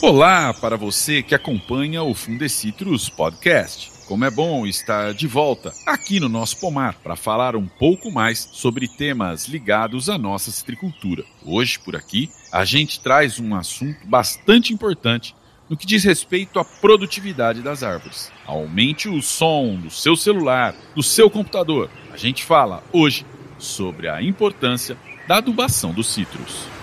[0.00, 3.90] Olá para você que acompanha o Fundecitrus Podcast.
[4.06, 8.48] Como é bom estar de volta aqui no nosso pomar para falar um pouco mais
[8.52, 11.24] sobre temas ligados à nossa citricultura.
[11.44, 15.34] Hoje, por aqui, a gente traz um assunto bastante importante
[15.68, 18.30] no que diz respeito à produtividade das árvores.
[18.46, 21.90] Aumente o som do seu celular, do seu computador.
[22.12, 23.26] A gente fala hoje
[23.58, 26.77] sobre a importância da adubação dos citros.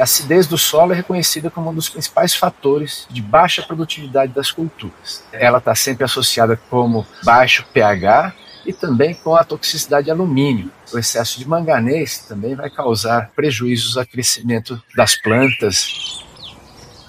[0.00, 4.50] A acidez do solo é reconhecida como um dos principais fatores de baixa produtividade das
[4.50, 5.22] culturas.
[5.30, 10.70] Ela está sempre associada como baixo pH e também com a toxicidade de alumínio.
[10.90, 16.24] O excesso de manganês também vai causar prejuízos ao crescimento das plantas.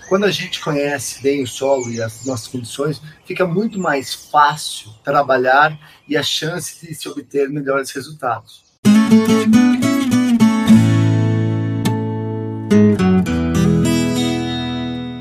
[0.09, 4.91] Quando a gente conhece bem o solo e as nossas condições, fica muito mais fácil
[5.01, 8.65] trabalhar e a chance de se obter melhores resultados.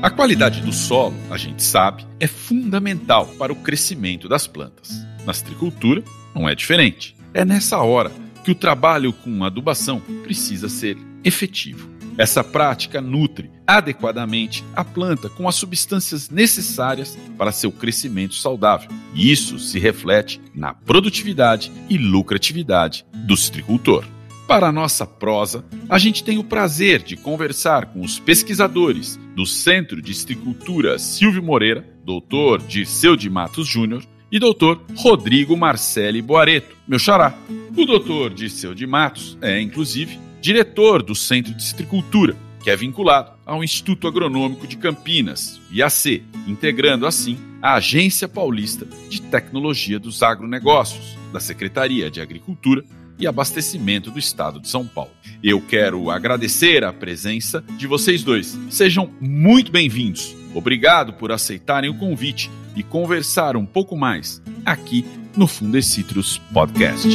[0.01, 5.05] A qualidade do solo, a gente sabe, é fundamental para o crescimento das plantas.
[5.27, 7.15] Na citricultura, não é diferente.
[7.35, 8.11] É nessa hora
[8.43, 11.87] que o trabalho com adubação precisa ser efetivo.
[12.17, 18.89] Essa prática nutre adequadamente a planta com as substâncias necessárias para seu crescimento saudável.
[19.13, 24.03] E isso se reflete na produtividade e lucratividade do citricultor.
[24.51, 29.45] Para a nossa prosa, a gente tem o prazer de conversar com os pesquisadores do
[29.45, 36.75] Centro de Citricultura Silvio Moreira, doutor Dirceu de Matos Júnior e doutor Rodrigo Marcelli Boareto,
[36.85, 37.33] meu xará.
[37.77, 43.31] O doutor Dirceu de Matos é, inclusive, diretor do Centro de Citricultura, que é vinculado
[43.45, 51.17] ao Instituto Agronômico de Campinas, IAC, integrando assim a Agência Paulista de Tecnologia dos Agronegócios,
[51.31, 52.83] da Secretaria de Agricultura
[53.21, 55.11] e Abastecimento do Estado de São Paulo.
[55.43, 58.57] Eu quero agradecer a presença de vocês dois.
[58.69, 60.35] Sejam muito bem-vindos.
[60.55, 65.05] Obrigado por aceitarem o convite e conversar um pouco mais aqui
[65.37, 67.07] no Fundecitrus Podcast.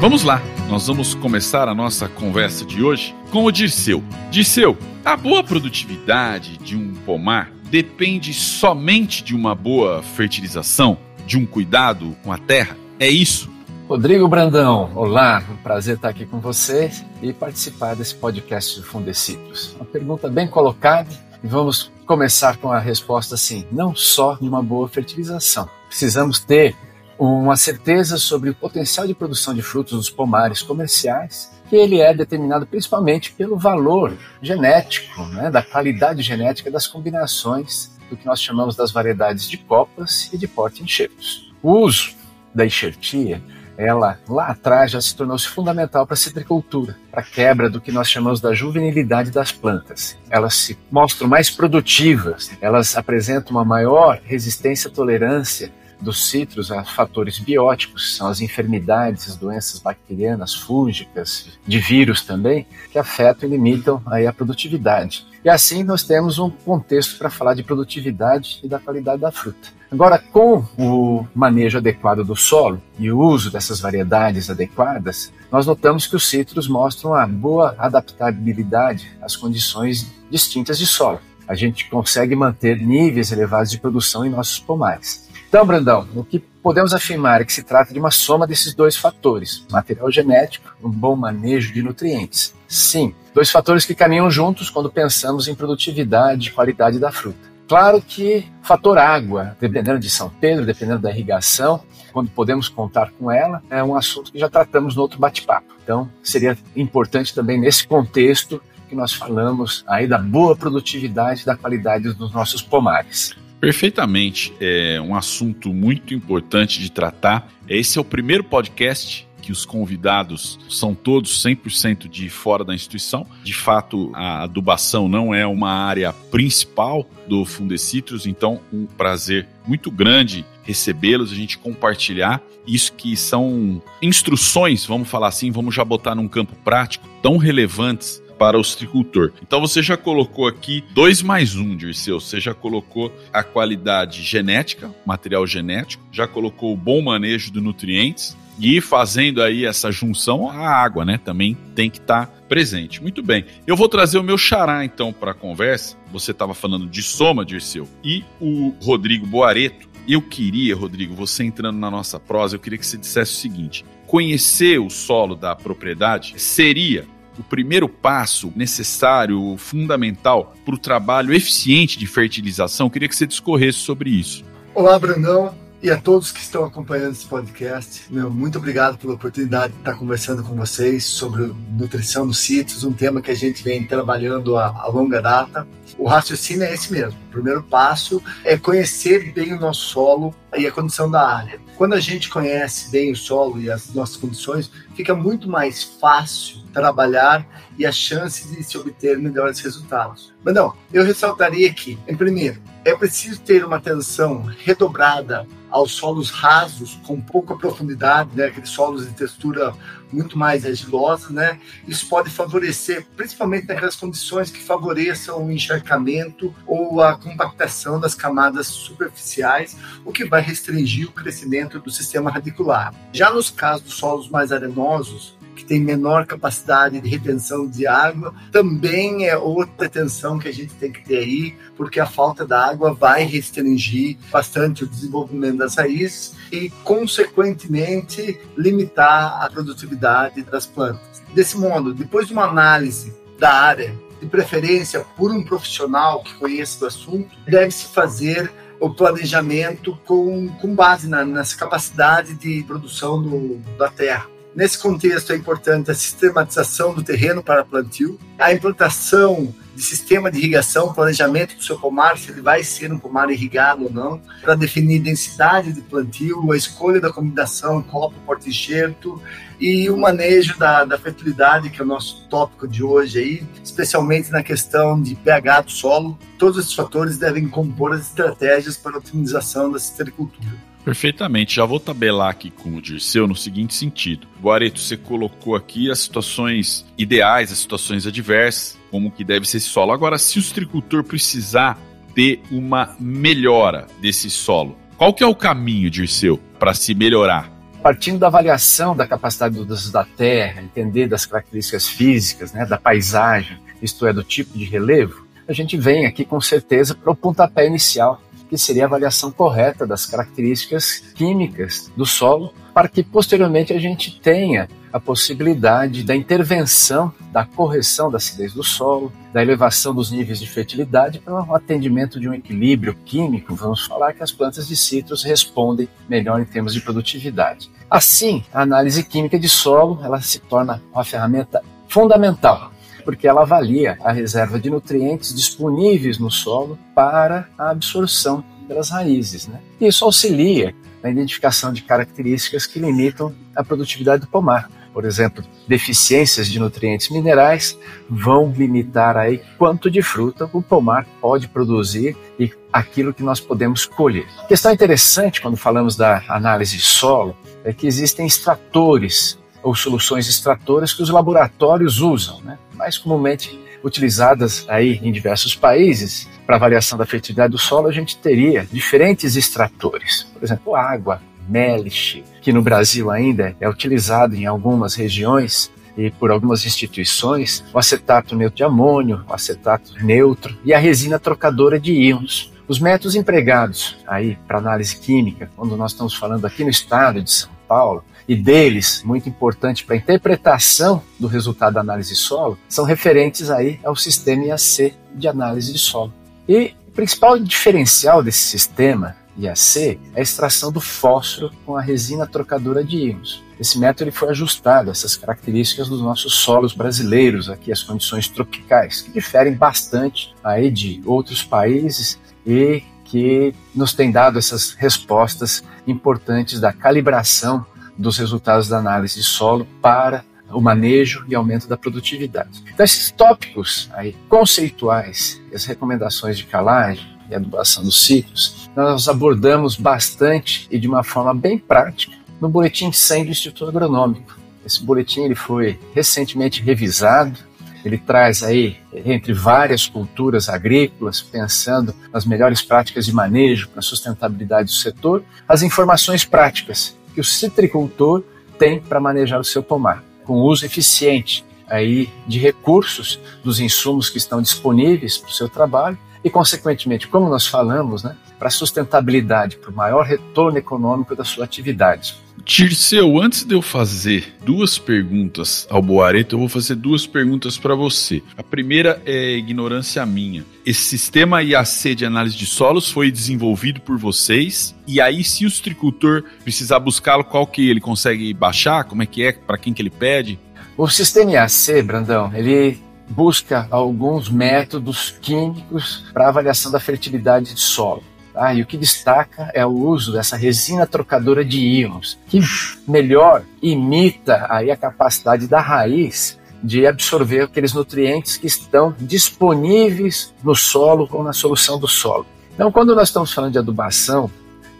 [0.00, 4.02] Vamos lá, nós vamos começar a nossa conversa de hoje com o Dirceu.
[4.30, 11.46] Dirceu, a boa produtividade de um pomar depende somente de uma boa fertilização, de um
[11.46, 12.76] cuidado com a terra?
[12.98, 13.48] É isso?
[13.88, 16.90] Rodrigo Brandão, olá, um prazer estar aqui com você
[17.22, 19.74] e participar desse podcast do Fundecitrus.
[19.76, 21.08] Uma pergunta bem colocada
[21.44, 25.68] e vamos começar com a resposta assim: não só de uma boa fertilização.
[25.88, 26.74] Precisamos ter
[27.18, 32.14] uma certeza sobre o potencial de produção de frutos dos pomares comerciais que ele é
[32.14, 38.76] determinado principalmente pelo valor genético, né, da qualidade genética das combinações do que nós chamamos
[38.76, 41.52] das variedades de copas e de porta-enxertos.
[41.60, 42.14] O uso
[42.54, 43.42] da enxertia,
[43.76, 47.90] ela lá atrás já se tornou-se fundamental para a citricultura, para a quebra do que
[47.90, 50.16] nós chamamos da juvenilidade das plantas.
[50.30, 56.84] Elas se mostram mais produtivas, elas apresentam uma maior resistência e tolerância dos citros a
[56.84, 63.52] fatores bióticos, são as enfermidades, as doenças bacterianas, fúngicas, de vírus também, que afetam e
[63.52, 65.26] limitam aí a produtividade.
[65.44, 69.76] E assim nós temos um contexto para falar de produtividade e da qualidade da fruta.
[69.90, 76.06] Agora, com o manejo adequado do solo e o uso dessas variedades adequadas, nós notamos
[76.06, 81.20] que os citros mostram uma boa adaptabilidade às condições distintas de solo.
[81.46, 85.25] A gente consegue manter níveis elevados de produção em nossos pomares.
[85.48, 88.96] Então, Brandão, o que podemos afirmar é que se trata de uma soma desses dois
[88.96, 92.54] fatores: material genético um bom manejo de nutrientes.
[92.68, 97.56] Sim, dois fatores que caminham juntos quando pensamos em produtividade e qualidade da fruta.
[97.68, 103.30] Claro que fator água, dependendo de São Pedro, dependendo da irrigação, quando podemos contar com
[103.30, 105.74] ela, é um assunto que já tratamos no outro bate-papo.
[105.82, 111.56] Então, seria importante também nesse contexto que nós falamos aí da boa produtividade e da
[111.56, 113.34] qualidade dos nossos pomares.
[113.60, 114.52] Perfeitamente.
[114.60, 117.48] É um assunto muito importante de tratar.
[117.68, 123.24] Esse é o primeiro podcast que os convidados são todos 100% de fora da instituição.
[123.44, 129.88] De fato, a adubação não é uma área principal do Fundecitrus, então um prazer muito
[129.88, 136.16] grande recebê-los, a gente compartilhar isso que são instruções, vamos falar assim, vamos já botar
[136.16, 139.32] num campo prático, tão relevantes para o citricultor.
[139.42, 142.20] Então você já colocou aqui dois mais um, Dirceu.
[142.20, 148.36] Você já colocou a qualidade genética, material genético, já colocou o bom manejo de nutrientes
[148.58, 153.02] e fazendo aí essa junção, a água, né, também tem que estar tá presente.
[153.02, 153.44] Muito bem.
[153.66, 155.96] Eu vou trazer o meu xará então para a conversa.
[156.10, 161.78] Você estava falando de soma, Dirceu, e o Rodrigo Boareto Eu queria, Rodrigo, você entrando
[161.78, 166.34] na nossa prosa, eu queria que você dissesse o seguinte: conhecer o solo da propriedade
[166.40, 167.06] seria
[167.38, 172.86] o primeiro passo necessário, fundamental para o trabalho eficiente de fertilização?
[172.86, 174.44] Eu queria que você discorresse sobre isso.
[174.74, 178.04] Olá, Brandão e a todos que estão acompanhando esse podcast.
[178.10, 182.92] Meu, muito obrigado pela oportunidade de estar conversando com vocês sobre nutrição nos sítios, um
[182.92, 185.66] tema que a gente vem trabalhando a, a longa data.
[185.98, 187.18] O raciocínio é esse mesmo.
[187.28, 191.60] O primeiro passo é conhecer bem o nosso solo e a condição da área.
[191.76, 196.62] Quando a gente conhece bem o solo e as nossas condições, fica muito mais fácil
[196.72, 197.46] trabalhar
[197.78, 200.32] e a chance de se obter melhores resultados.
[200.42, 206.30] Mas não, eu ressaltaria aqui, em primeiro, é preciso ter uma atenção redobrada aos solos
[206.30, 209.74] rasos, com pouca profundidade, né, aqueles solos de textura
[210.12, 211.58] muito mais argilosa, né?
[211.86, 218.66] Isso pode favorecer, principalmente naquelas condições que favoreçam o encharcamento ou a compactação das camadas
[218.66, 222.94] superficiais, o que vai restringir o crescimento do sistema radicular.
[223.12, 228.34] Já nos casos dos solos mais arenosos, que tem menor capacidade de retenção de água,
[228.52, 232.64] também é outra atenção que a gente tem que ter aí, porque a falta da
[232.64, 241.22] água vai restringir bastante o desenvolvimento das raízes e, consequentemente, limitar a produtividade das plantas.
[241.34, 246.80] Desse modo, depois de uma análise da área, de preferência por um profissional que conheça
[246.80, 248.50] do assunto, deve-se fazer
[248.80, 254.35] o planejamento com, com base na, nessa capacidade de produção do, da terra.
[254.56, 260.38] Nesse contexto, é importante a sistematização do terreno para plantio, a implantação de sistema de
[260.38, 264.54] irrigação, planejamento do seu pomar, se ele vai ser um pomar irrigado ou não, para
[264.54, 269.20] definir densidade de plantio, a escolha da combinação copo, porta-enxerto
[269.60, 274.30] e o manejo da, da fertilidade, que é o nosso tópico de hoje aí, especialmente
[274.30, 276.18] na questão de pH do solo.
[276.38, 280.65] Todos esses fatores devem compor as estratégias para a otimização da citricultura.
[280.86, 281.56] Perfeitamente.
[281.56, 284.28] Já vou tabelar aqui com o Dirceu no seguinte sentido.
[284.40, 289.66] Guareto, você colocou aqui as situações ideais, as situações adversas, como que deve ser esse
[289.66, 289.90] solo.
[289.90, 291.76] Agora, se o citricultor precisar
[292.14, 297.50] ter uma melhora desse solo, qual que é o caminho, Dirceu, para se melhorar?
[297.82, 302.78] Partindo da avaliação da capacidade do uso da terra, entender das características físicas, né, da
[302.78, 307.16] paisagem, isto é, do tipo de relevo, a gente vem aqui com certeza para o
[307.16, 313.72] pontapé inicial, que seria a avaliação correta das características químicas do solo, para que posteriormente
[313.72, 319.94] a gente tenha a possibilidade da intervenção, da correção da acidez do solo, da elevação
[319.94, 323.54] dos níveis de fertilidade para o atendimento de um equilíbrio químico.
[323.54, 327.70] Vamos falar que as plantas de citros respondem melhor em termos de produtividade.
[327.90, 332.72] Assim, a análise química de solo ela se torna uma ferramenta fundamental
[333.06, 339.46] porque ela avalia a reserva de nutrientes disponíveis no solo para a absorção pelas raízes.
[339.46, 339.60] Né?
[339.80, 344.68] Isso auxilia na identificação de características que limitam a produtividade do pomar.
[344.92, 347.78] Por exemplo, deficiências de nutrientes minerais
[348.10, 353.86] vão limitar aí quanto de fruta o pomar pode produzir e aquilo que nós podemos
[353.86, 354.26] colher.
[354.48, 360.92] Questão interessante quando falamos da análise de solo é que existem extratores ou soluções extratoras
[360.92, 362.58] que os laboratórios usam, né?
[362.74, 368.16] mais comumente utilizadas aí em diversos países para avaliação da fertilidade do solo, a gente
[368.18, 370.24] teria diferentes extratores.
[370.32, 376.30] Por exemplo, água, meliche, que no Brasil ainda é utilizado em algumas regiões e por
[376.30, 381.92] algumas instituições, o acetato neutro de amônio, o acetato neutro e a resina trocadora de
[381.92, 382.52] íons.
[382.68, 387.30] Os métodos empregados aí para análise química, quando nós estamos falando aqui no estado de
[387.30, 392.84] São Paulo, e deles, muito importante para a interpretação do resultado da análise solo, são
[392.84, 396.12] referentes aí ao sistema IAC de análise de solo.
[396.48, 402.26] E o principal diferencial desse sistema IAC é a extração do fósforo com a resina
[402.26, 403.44] trocadora de íons.
[403.60, 409.02] Esse método foi ajustado a essas características dos nossos solos brasileiros, aqui as condições tropicais,
[409.02, 416.60] que diferem bastante aí de outros países e que nos tem dado essas respostas importantes
[416.60, 417.64] da calibração
[417.96, 422.62] dos resultados da análise de solo para o manejo e aumento da produtividade.
[422.72, 429.76] Então, esses tópicos aí, conceituais as recomendações de calagem e adubação dos ciclos, nós abordamos
[429.76, 434.38] bastante e de uma forma bem prática no Boletim 100 do Instituto Agronômico.
[434.64, 437.38] Esse boletim ele foi recentemente revisado,
[437.84, 443.82] ele traz aí, entre várias culturas agrícolas, pensando nas melhores práticas de manejo para a
[443.82, 448.22] sustentabilidade do setor, as informações práticas que o citricultor
[448.58, 454.18] tem para manejar o seu pomar, com uso eficiente aí de recursos dos insumos que
[454.18, 459.56] estão disponíveis para o seu trabalho e, consequentemente, como nós falamos, né, para a sustentabilidade,
[459.56, 462.14] para o maior retorno econômico da sua atividade.
[462.44, 467.74] Tirceu, antes de eu fazer duas perguntas ao Boareto, eu vou fazer duas perguntas para
[467.74, 468.22] você.
[468.36, 470.44] A primeira é ignorância minha.
[470.64, 474.74] Esse sistema IAC de análise de solos foi desenvolvido por vocês?
[474.86, 478.84] E aí, se o tricultor precisar buscá-lo, qual que ele consegue baixar?
[478.84, 479.32] Como é que é?
[479.32, 480.38] Para quem que ele pede?
[480.76, 482.78] O sistema IAC, Brandão, ele
[483.08, 488.02] busca alguns métodos químicos para avaliação da fertilidade de solo.
[488.36, 488.52] Tá?
[488.52, 492.38] E o que destaca é o uso dessa resina trocadora de íons, que
[492.86, 500.54] melhor imita aí a capacidade da raiz de absorver aqueles nutrientes que estão disponíveis no
[500.54, 502.26] solo ou na solução do solo.
[502.54, 504.30] Então, quando nós estamos falando de adubação,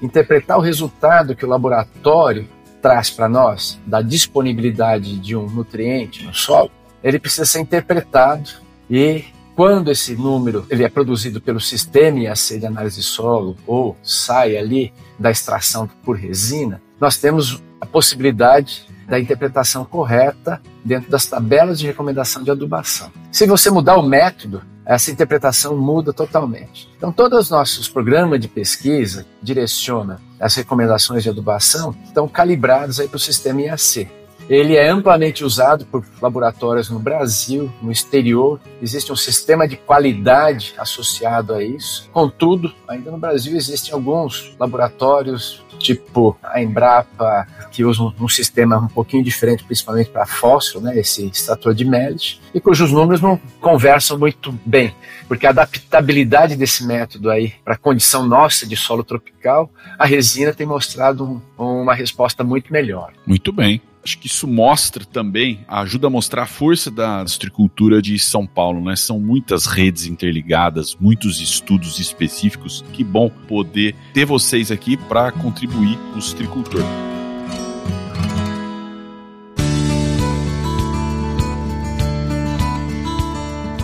[0.02, 2.46] interpretar o resultado que o laboratório
[2.82, 6.70] traz para nós da disponibilidade de um nutriente no solo
[7.06, 8.50] ele precisa ser interpretado
[8.90, 9.25] e
[9.56, 14.54] quando esse número ele é produzido pelo sistema IAC de análise de solo ou sai
[14.56, 21.78] ali da extração por resina, nós temos a possibilidade da interpretação correta dentro das tabelas
[21.78, 23.10] de recomendação de adubação.
[23.32, 26.88] Se você mudar o método, essa interpretação muda totalmente.
[26.96, 33.08] Então, todos os nossos programas de pesquisa direcionam as recomendações de adubação, estão calibrados aí
[33.08, 34.08] para o sistema IAC.
[34.48, 38.60] Ele é amplamente usado por laboratórios no Brasil, no exterior.
[38.80, 42.08] Existe um sistema de qualidade associado a isso.
[42.12, 48.88] Contudo, ainda no Brasil existem alguns laboratórios, tipo a Embrapa, que usam um sistema um
[48.88, 54.18] pouquinho diferente, principalmente para fósforo, né, esse extrator de Mellish, e cujos números não conversam
[54.18, 54.94] muito bem,
[55.28, 60.54] porque a adaptabilidade desse método aí para a condição nossa de solo tropical, a resina
[60.54, 63.12] tem mostrado um, uma resposta muito melhor.
[63.26, 63.82] Muito bem.
[64.06, 68.80] Acho que isso mostra também, ajuda a mostrar a força da estrutura de São Paulo,
[68.80, 68.94] né?
[68.94, 72.84] São muitas redes interligadas, muitos estudos específicos.
[72.92, 76.82] Que bom poder ter vocês aqui para contribuir com o Stricultor.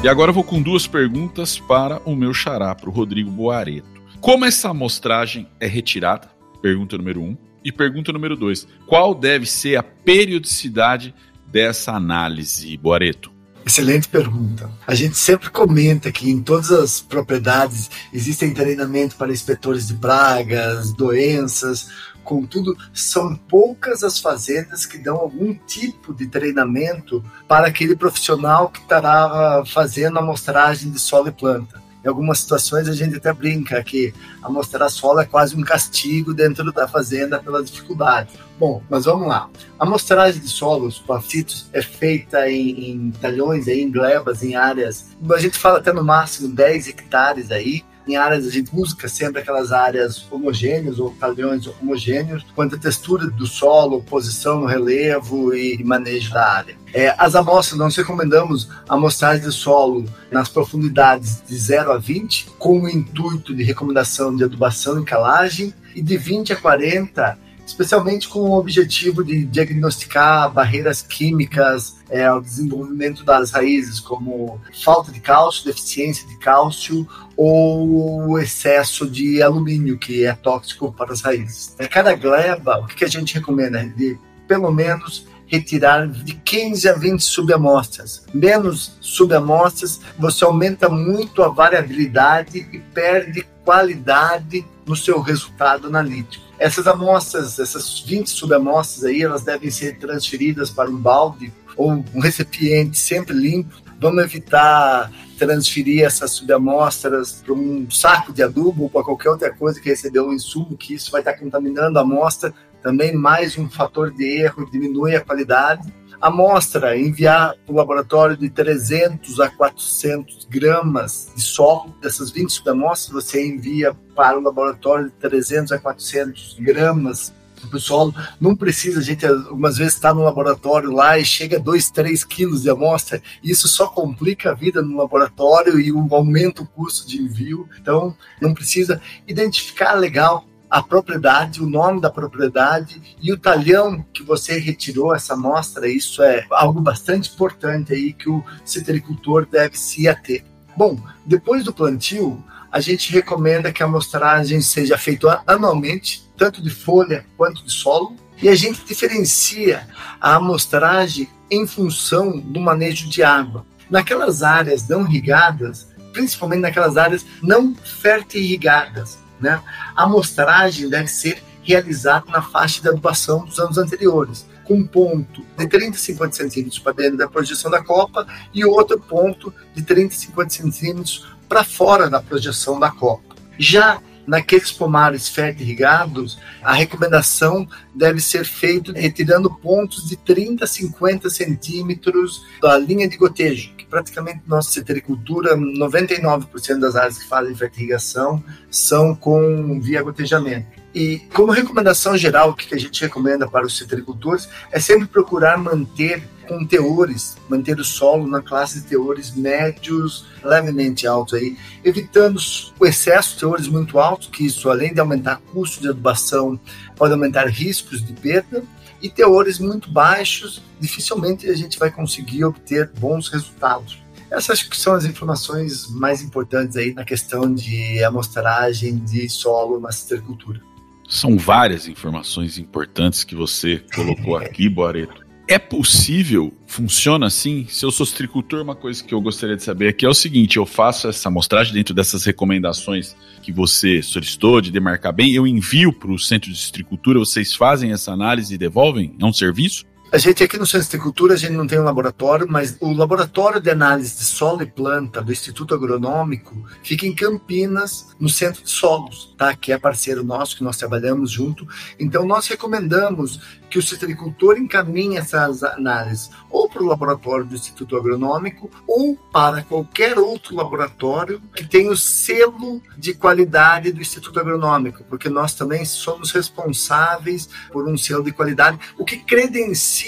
[0.04, 4.00] E agora eu vou com duas perguntas para o meu xará, para o Rodrigo Boareto.
[4.20, 6.30] Como essa amostragem é retirada?
[6.62, 7.36] Pergunta número um.
[7.64, 11.14] E pergunta número dois: qual deve ser a periodicidade
[11.46, 13.30] dessa análise, Boareto?
[13.64, 14.68] Excelente pergunta.
[14.86, 20.92] A gente sempre comenta que em todas as propriedades existem treinamento para inspetores de pragas,
[20.92, 21.88] doenças,
[22.24, 28.80] contudo, são poucas as fazendas que dão algum tipo de treinamento para aquele profissional que
[28.80, 31.81] estará fazendo a amostragem de solo e planta.
[32.04, 36.72] Em algumas situações a gente até brinca que amostrar solo é quase um castigo dentro
[36.72, 38.30] da fazenda pela dificuldade.
[38.58, 39.48] Bom, mas vamos lá.
[39.78, 45.16] A amostragem de solos placitos é feita em, em talhões, em glebas, em áreas.
[45.30, 49.40] A gente fala até no máximo 10 hectares aí, em áreas, a gente busca sempre
[49.40, 55.82] aquelas áreas homogêneas ou padrões homogêneos, quanto à textura do solo, posição no relevo e
[55.84, 56.81] manejo da área.
[56.94, 62.82] É, as amostras, nós recomendamos amostragem de solo nas profundidades de 0 a 20, com
[62.82, 68.40] o intuito de recomendação de adubação e calagem, e de 20 a 40 especialmente com
[68.40, 75.64] o objetivo de diagnosticar barreiras químicas é, ao desenvolvimento das raízes, como falta de cálcio,
[75.64, 77.06] deficiência de cálcio
[77.36, 81.74] ou excesso de alumínio, que é tóxico para as raízes.
[81.78, 83.84] A cada gleba, o que a gente recomenda?
[83.84, 88.24] De pelo menos retirar de 15 a 20 subamostras.
[88.32, 96.42] Menos subamostras, você aumenta muito a variabilidade e perde qualidade no seu resultado analítico.
[96.58, 102.20] Essas amostras, essas 20 subamostras aí, elas devem ser transferidas para um balde ou um
[102.20, 103.76] recipiente sempre limpo.
[104.00, 109.80] Vamos evitar transferir essas subamostras para um saco de adubo ou para qualquer outra coisa
[109.80, 112.54] que recebeu um insumo, que isso vai estar contaminando a amostra.
[112.82, 118.48] Também mais um fator de erro, diminui a qualidade amostra, enviar para o laboratório de
[118.48, 121.92] 300 a 400 gramas de solo.
[122.00, 127.34] Dessas 20 subamostras, você envia para o laboratório de 300 a 400 gramas
[127.72, 128.14] o solo.
[128.40, 132.24] Não precisa, a gente algumas vezes está no laboratório lá e chega a 2, 3
[132.24, 133.22] quilos de amostra.
[133.42, 137.68] Isso só complica a vida no laboratório e aumenta o custo de envio.
[137.80, 144.22] Então, não precisa identificar legal a propriedade, o nome da propriedade e o talhão que
[144.22, 145.86] você retirou essa amostra.
[145.86, 150.42] Isso é algo bastante importante aí que o citricultor deve se ater.
[150.74, 156.70] Bom, depois do plantio, a gente recomenda que a amostragem seja feita anualmente, tanto de
[156.70, 158.16] folha quanto de solo.
[158.40, 159.86] E a gente diferencia
[160.18, 163.66] a amostragem em função do manejo de água.
[163.90, 169.60] Naquelas áreas não irrigadas, principalmente naquelas áreas não fertirrigadas, né?
[169.96, 175.44] A amostragem deve ser realizada na faixa de adubação dos anos anteriores, com um ponto
[175.56, 179.82] de 30 a 50 centímetros para dentro da projeção da copa e outro ponto de
[179.82, 183.36] 30 a 50 centímetros para fora da projeção da copa.
[183.58, 191.30] Já naqueles pomares fertirrigados, a recomendação deve ser feita retirando pontos de 30 a 50
[191.30, 198.42] centímetros da linha de gotejo, que praticamente nossa citricultura, 99% das áreas que fazem fertirrigação
[198.70, 200.81] são com via gotejamento.
[200.94, 205.56] E como recomendação geral, o que a gente recomenda para os citricultores é sempre procurar
[205.56, 212.38] manter com teores, manter o solo na classe de teores médios, levemente altos aí, evitando
[212.78, 216.60] o excesso de teores muito altos, que isso além de aumentar custo de adubação,
[216.94, 218.62] pode aumentar riscos de perda,
[219.00, 224.00] e teores muito baixos, dificilmente a gente vai conseguir obter bons resultados.
[224.30, 229.90] Essas que são as informações mais importantes aí na questão de amostragem de solo na
[229.90, 230.60] citricultura.
[231.08, 235.22] São várias informações importantes que você colocou aqui, Boareto.
[235.48, 237.66] É possível, funciona assim?
[237.68, 240.56] Se eu sou citricultor, uma coisa que eu gostaria de saber aqui é o seguinte:
[240.56, 245.92] eu faço essa amostragem dentro dessas recomendações que você solicitou de demarcar bem, eu envio
[245.92, 249.14] para o centro de citricultura, vocês fazem essa análise e devolvem?
[249.20, 249.84] É um serviço?
[250.12, 252.92] A gente aqui no Centro de Agricultura, a gente não tem um laboratório, mas o
[252.92, 258.62] laboratório de análise de solo e planta do Instituto Agronômico fica em Campinas, no Centro
[258.62, 259.56] de Solos, tá?
[259.56, 261.66] que é parceiro nosso, que nós trabalhamos junto.
[261.98, 263.40] Então, nós recomendamos
[263.70, 269.62] que o citricultor encaminhe essas análises ou para o laboratório do Instituto Agronômico ou para
[269.62, 275.86] qualquer outro laboratório que tenha o selo de qualidade do Instituto Agronômico, porque nós também
[275.86, 280.01] somos responsáveis por um selo de qualidade, o que credencia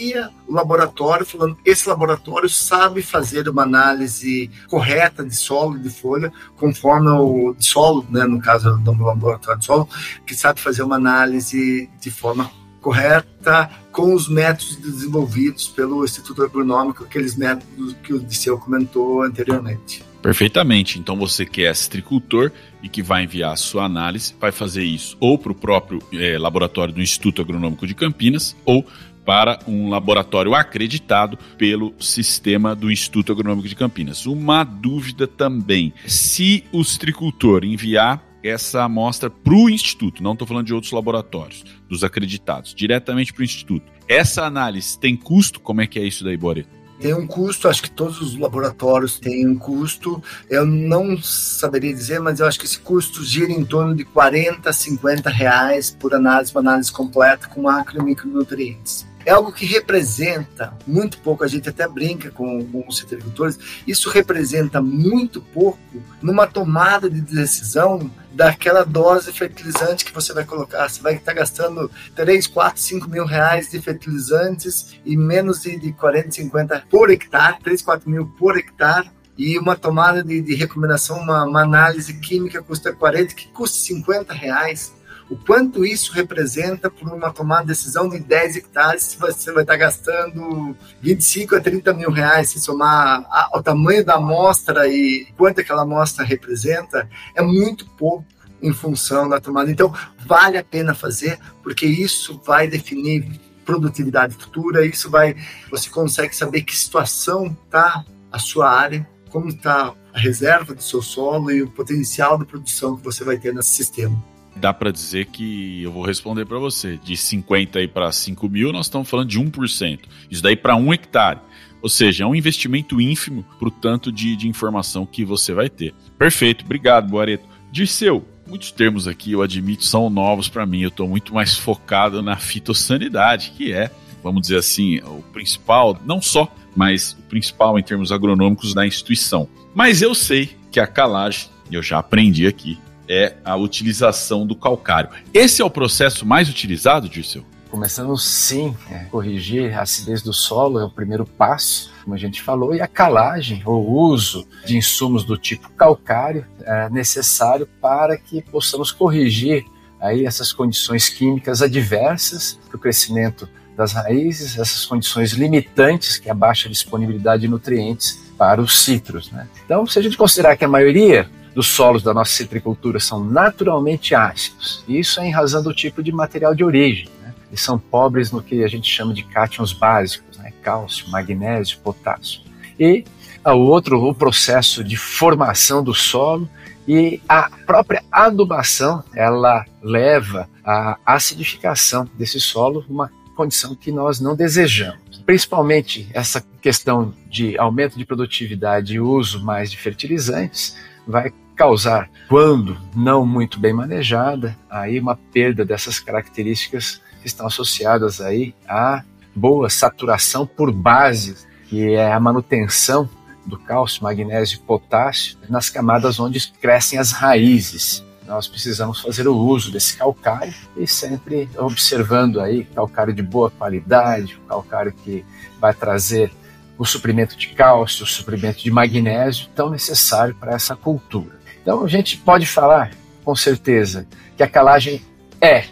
[0.46, 7.08] o laboratório, falando esse laboratório sabe fazer uma análise correta de solo de folha, conforme
[7.10, 9.88] o solo, né, no caso do laboratório de solo,
[10.26, 17.04] que sabe fazer uma análise de forma correta com os métodos desenvolvidos pelo Instituto Agronômico,
[17.04, 20.04] aqueles métodos que o Diceu comentou anteriormente.
[20.20, 20.98] Perfeitamente.
[20.98, 22.50] Então você que é citricultor
[22.82, 26.38] e que vai enviar a sua análise, vai fazer isso ou para o próprio é,
[26.38, 28.86] laboratório do Instituto Agronômico de Campinas ou
[29.24, 34.26] para um laboratório acreditado pelo sistema do Instituto Agronômico de Campinas.
[34.26, 40.66] Uma dúvida também: se o citricultor enviar essa amostra para o Instituto, não estou falando
[40.66, 43.90] de outros laboratórios, dos acreditados, diretamente para o Instituto.
[44.06, 45.58] Essa análise tem custo?
[45.58, 46.84] Como é que é isso daí, Boreto?
[47.00, 50.22] Tem um custo, acho que todos os laboratórios têm um custo.
[50.48, 54.72] Eu não saberia dizer, mas eu acho que esse custo gira em torno de 40,
[54.72, 60.76] 50 reais por análise, uma análise completa com macro e micronutrientes é algo que representa
[60.86, 65.78] muito pouco, a gente até brinca com, os citricultores, isso representa muito pouco
[66.20, 70.88] numa tomada de decisão daquela dose fertilizante que você vai colocar.
[70.88, 75.92] Você vai estar gastando 3, 4, 5 mil reais de fertilizantes e menos de, de
[75.92, 81.18] 40, 50 por hectare, 3, 4 mil por hectare e uma tomada de, de recomendação,
[81.18, 84.92] uma, uma, análise química custa 40, que custa 50 reais
[85.34, 89.64] o quanto isso representa por uma tomada de decisão de 10 hectares, se você vai
[89.64, 95.26] estar gastando 25 a 30 mil reais, se somar a, o tamanho da amostra e
[95.36, 98.24] quanto aquela amostra representa, é muito pouco
[98.62, 99.72] em função da tomada.
[99.72, 99.92] Então,
[100.24, 105.34] vale a pena fazer, porque isso vai definir produtividade futura, isso vai,
[105.68, 111.02] você consegue saber que situação está a sua área, como está a reserva do seu
[111.02, 115.26] solo e o potencial de produção que você vai ter nesse sistema dá para dizer
[115.26, 116.98] que eu vou responder para você.
[117.02, 120.00] De 50 aí para 5 mil, nós estamos falando de 1%.
[120.30, 121.38] Isso daí para um hectare.
[121.82, 125.68] Ou seja, é um investimento ínfimo para o tanto de, de informação que você vai
[125.68, 125.94] ter.
[126.18, 127.44] Perfeito, obrigado, Boareto.
[127.70, 130.80] Dirceu, muitos termos aqui, eu admito, são novos para mim.
[130.80, 133.90] Eu estou muito mais focado na fitossanidade, que é,
[134.22, 139.48] vamos dizer assim, o principal, não só, mas o principal em termos agronômicos da instituição.
[139.74, 145.10] Mas eu sei que a calagem, eu já aprendi aqui, é a utilização do calcário.
[145.32, 147.44] Esse é o processo mais utilizado, Dirceu?
[147.70, 152.40] Começando sim, é, corrigir a acidez do solo é o primeiro passo, como a gente
[152.40, 158.40] falou, e a calagem ou uso de insumos do tipo calcário é necessário para que
[158.42, 159.64] possamos corrigir
[160.00, 166.30] aí essas condições químicas adversas para o crescimento das raízes, essas condições limitantes, que é
[166.30, 169.32] a baixa disponibilidade de nutrientes para os citros.
[169.32, 169.48] Né?
[169.64, 174.14] Então, se a gente considerar que a maioria dos solos da nossa citricultura são naturalmente
[174.14, 174.84] ácidos.
[174.88, 177.08] Isso é em razão do tipo de material de origem.
[177.20, 177.24] Né?
[177.54, 180.52] e são pobres no que a gente chama de cátions básicos, né?
[180.60, 182.40] cálcio, magnésio, potássio.
[182.78, 183.04] E
[183.46, 186.48] o outro, o processo de formação do solo
[186.86, 194.34] e a própria adubação, ela leva à acidificação desse solo, uma condição que nós não
[194.34, 195.22] desejamos.
[195.24, 202.76] Principalmente essa questão de aumento de produtividade e uso mais de fertilizantes vai causar, quando
[202.94, 209.02] não muito bem manejada, aí uma perda dessas características que estão associadas aí à
[209.34, 213.08] boa saturação por bases, que é a manutenção
[213.46, 218.04] do cálcio, magnésio e potássio nas camadas onde crescem as raízes.
[218.26, 224.40] Nós precisamos fazer o uso desse calcário e sempre observando aí calcário de boa qualidade,
[224.48, 225.24] calcário que
[225.60, 226.32] vai trazer
[226.78, 231.43] o suprimento de cálcio, o suprimento de magnésio tão necessário para essa cultura.
[231.64, 232.90] Então a gente pode falar
[233.24, 235.02] com certeza que a calagem
[235.40, 235.64] é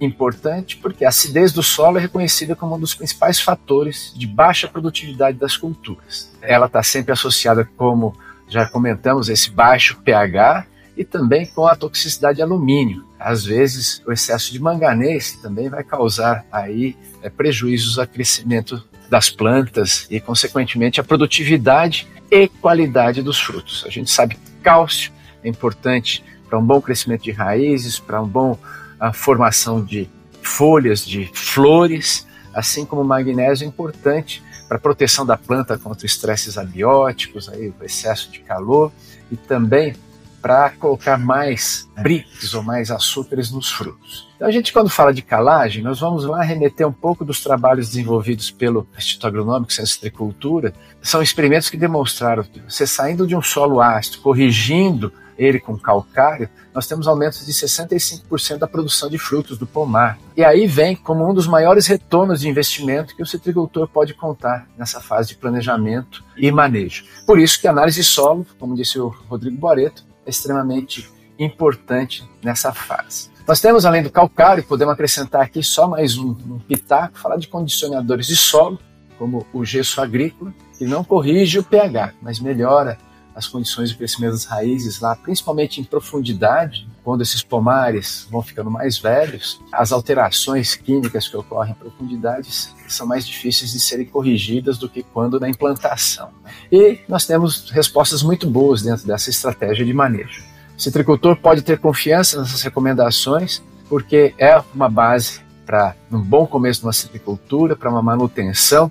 [0.00, 4.66] importante porque a acidez do solo é reconhecida como um dos principais fatores de baixa
[4.66, 6.32] produtividade das culturas.
[6.42, 8.12] Ela está sempre associada, como
[8.48, 13.04] já comentamos, esse baixo pH e também com a toxicidade de alumínio.
[13.16, 19.30] Às vezes, o excesso de manganês também vai causar aí é, prejuízos ao crescimento das
[19.30, 23.84] plantas e, consequentemente, a produtividade e qualidade dos frutos.
[23.86, 25.12] A gente sabe que cálcio
[25.46, 28.58] é importante para um bom crescimento de raízes, para um bom
[28.98, 30.08] a formação de
[30.42, 36.06] folhas, de flores, assim como o magnésio é importante para a proteção da planta contra
[36.06, 38.90] estresses abióticos, aí, o excesso de calor,
[39.30, 39.94] e também
[40.40, 44.28] para colocar mais bricks ou mais açúcares nos frutos.
[44.36, 47.88] Então, a gente, quando fala de calagem, nós vamos lá remeter um pouco dos trabalhos
[47.88, 50.72] desenvolvidos pelo Instituto Agronômico Ciência e Agricultura.
[51.02, 56.48] São experimentos que demonstraram que você saindo de um solo ácido, corrigindo ele com calcário,
[56.74, 60.18] nós temos aumentos de 65% da produção de frutos do pomar.
[60.36, 64.68] E aí vem como um dos maiores retornos de investimento que o citricultor pode contar
[64.76, 67.04] nessa fase de planejamento e manejo.
[67.26, 72.28] Por isso que a análise de solo, como disse o Rodrigo Boreto, é extremamente importante
[72.42, 73.30] nessa fase.
[73.46, 77.46] Nós temos, além do calcário, podemos acrescentar aqui só mais um, um pitaco, falar de
[77.46, 78.78] condicionadores de solo,
[79.18, 82.98] como o gesso agrícola, que não corrige o pH, mas melhora
[83.36, 88.70] as condições de crescimento das raízes lá, principalmente em profundidade, quando esses pomares vão ficando
[88.70, 94.78] mais velhos, as alterações químicas que ocorrem em profundidades são mais difíceis de serem corrigidas
[94.78, 96.30] do que quando na implantação.
[96.72, 100.42] E nós temos respostas muito boas dentro dessa estratégia de manejo.
[100.74, 106.80] O citricultor pode ter confiança nessas recomendações, porque é uma base para um bom começo
[106.80, 108.90] de uma citricultura, para uma manutenção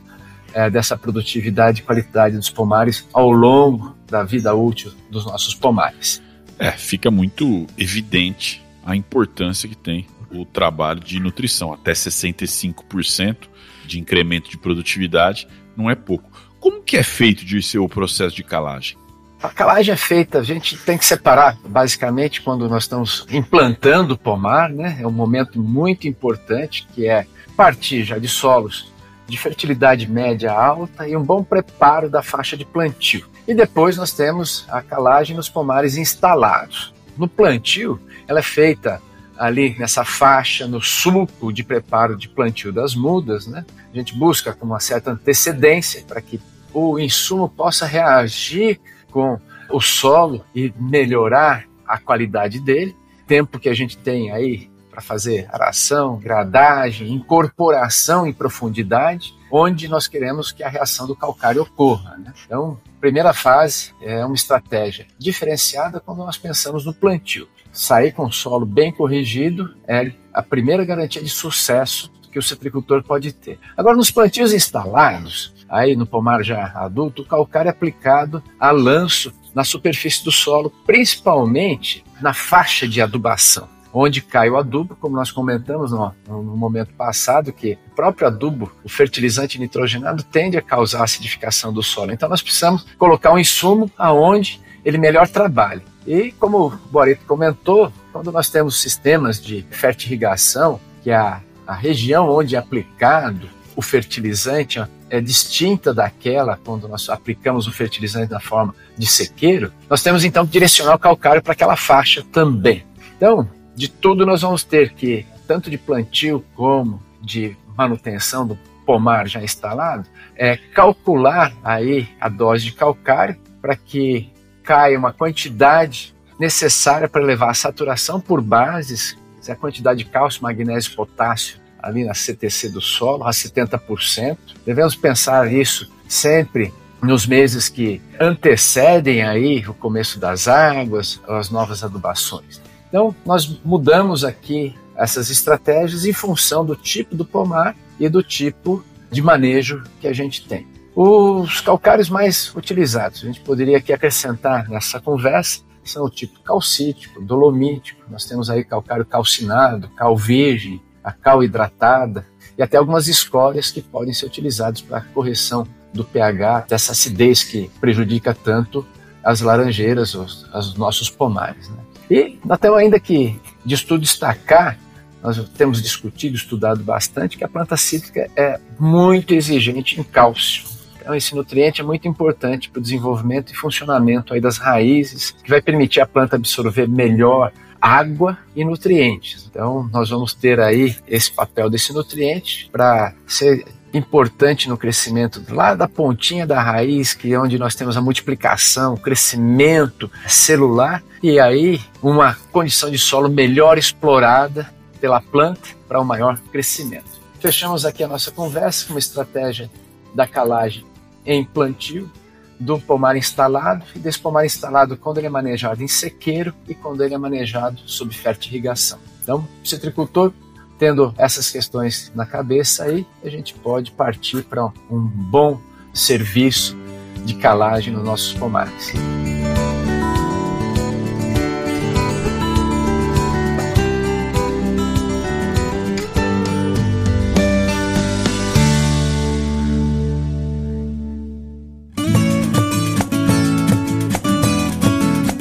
[0.55, 6.21] é, dessa produtividade e qualidade dos pomares ao longo da vida útil dos nossos pomares.
[6.57, 11.73] É, fica muito evidente a importância que tem o trabalho de nutrição.
[11.73, 13.49] Até 65%
[13.85, 16.31] de incremento de produtividade não é pouco.
[16.57, 18.97] Como que é feito de ser o processo de calagem?
[19.43, 24.17] A calagem é feita, a gente tem que separar, basicamente, quando nós estamos implantando o
[24.17, 24.97] pomar, né?
[25.01, 28.94] É um momento muito importante que é partir já de solos
[29.27, 33.27] de fertilidade média alta e um bom preparo da faixa de plantio.
[33.47, 36.93] E depois nós temos a calagem nos pomares instalados.
[37.17, 39.01] No plantio, ela é feita
[39.37, 43.65] ali nessa faixa, no sulco de preparo de plantio das mudas, né?
[43.93, 46.39] A gente busca com uma certa antecedência para que
[46.73, 48.79] o insumo possa reagir
[49.11, 52.95] com o solo e melhorar a qualidade dele.
[53.27, 60.07] Tempo que a gente tem aí para fazer aração, gradagem, incorporação em profundidade, onde nós
[60.07, 62.15] queremos que a reação do calcário ocorra.
[62.17, 62.33] Né?
[62.45, 67.49] Então, primeira fase é uma estratégia diferenciada quando nós pensamos no plantio.
[67.73, 73.03] Sair com o solo bem corrigido é a primeira garantia de sucesso que o citricultor
[73.03, 73.59] pode ter.
[73.75, 79.33] Agora, nos plantios instalados, aí no pomar já adulto, o calcário é aplicado a lanço
[79.53, 85.31] na superfície do solo, principalmente na faixa de adubação onde cai o adubo, como nós
[85.31, 91.01] comentamos no, no, momento passado, que o próprio adubo, o fertilizante nitrogenado, tende a causar
[91.01, 92.11] acidificação do solo.
[92.11, 95.81] Então nós precisamos colocar um insumo aonde ele melhor trabalha.
[96.05, 101.73] E como o Boreto comentou, quando nós temos sistemas de fertirrigação, que é a, a
[101.73, 108.39] região onde é aplicado o fertilizante é distinta daquela quando nós aplicamos o fertilizante na
[108.39, 112.85] forma de sequeiro, nós temos então que direcionar o calcário para aquela faixa também.
[113.17, 119.27] Então, de tudo nós vamos ter que, tanto de plantio como de manutenção do pomar
[119.27, 124.31] já instalado, é calcular aí a dose de calcário para que
[124.63, 130.91] caia uma quantidade necessária para levar a saturação por bases, a quantidade de cálcio, magnésio
[130.91, 134.37] e potássio ali na CTC do solo, a 70%.
[134.65, 141.83] Devemos pensar isso sempre nos meses que antecedem aí o começo das águas, as novas
[141.83, 142.59] adubações.
[142.95, 148.81] Então, nós mudamos aqui essas estratégias em função do tipo do pomar e do tipo
[149.11, 150.65] de manejo que a gente tem.
[150.95, 157.21] Os calcários mais utilizados, a gente poderia aqui acrescentar nessa conversa, são o tipo calcítico,
[157.21, 162.25] dolomítico, nós temos aí calcário calcinado, cal virgem, a cal hidratada
[162.57, 167.69] e até algumas escórias que podem ser utilizadas para correção do pH, dessa acidez que
[167.81, 168.87] prejudica tanto
[169.21, 171.67] as laranjeiras, os, os nossos pomares.
[171.67, 171.84] Né?
[172.09, 174.77] E até ainda que de estudo destacar,
[175.21, 180.63] nós temos discutido, estudado bastante, que a planta cítrica é muito exigente em cálcio.
[181.01, 185.49] Então, esse nutriente é muito importante para o desenvolvimento e funcionamento aí das raízes, que
[185.49, 189.47] vai permitir a planta absorver melhor água e nutrientes.
[189.49, 193.65] Então, nós vamos ter aí esse papel desse nutriente para ser
[193.97, 198.93] importante no crescimento lá da pontinha da raiz, que é onde nós temos a multiplicação,
[198.93, 206.03] o crescimento celular, e aí uma condição de solo melhor explorada pela planta para um
[206.03, 207.15] maior crescimento.
[207.39, 209.69] Fechamos aqui a nossa conversa com uma estratégia
[210.13, 210.85] da calagem
[211.25, 212.11] em plantio,
[212.59, 217.03] do pomar instalado e desse pomar instalado quando ele é manejado em sequeiro e quando
[217.03, 218.97] ele é manejado sob fertirrigação.
[219.21, 220.31] Então, o citricultor
[220.77, 225.59] Tendo essas questões na cabeça aí, a gente pode partir para um bom
[225.93, 226.77] serviço
[227.23, 228.93] de calagem nos nossos pomares.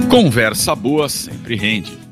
[0.09, 2.04] Conversa boa sempre rende.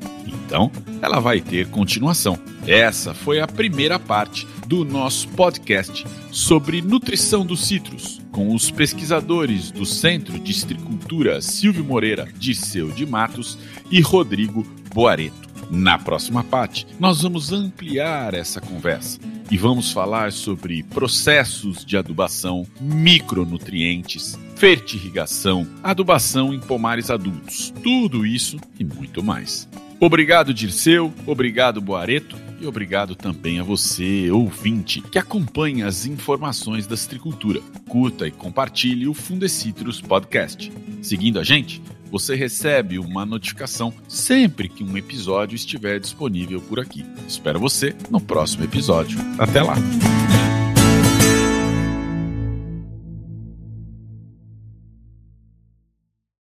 [0.53, 2.37] Então, ela vai ter continuação.
[2.67, 9.71] Essa foi a primeira parte do nosso podcast sobre nutrição dos citros, com os pesquisadores
[9.71, 13.57] do Centro de Estricultura Silvio Moreira, Dirceu de Matos
[13.89, 14.63] e Rodrigo
[14.93, 15.49] Boareto.
[15.71, 22.63] Na próxima parte, nós vamos ampliar essa conversa e vamos falar sobre processos de adubação,
[22.79, 29.67] micronutrientes, fertirrigação, adubação em pomares adultos, tudo isso e muito mais.
[30.03, 36.97] Obrigado, Dirceu, obrigado, Boareto, e obrigado também a você, ouvinte, que acompanha as informações da
[36.97, 37.61] citricultura.
[37.87, 40.69] Curta e compartilhe o Fundecitrus Podcast.
[41.01, 47.05] Seguindo a gente, você recebe uma notificação sempre que um episódio estiver disponível por aqui.
[47.25, 49.17] Espero você no próximo episódio.
[49.39, 49.75] Até lá!